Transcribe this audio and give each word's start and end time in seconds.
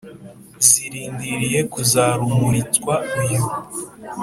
zirindiriye 0.65 1.59
kuzarumuritswa 1.73 2.93
uyu. 3.19 3.43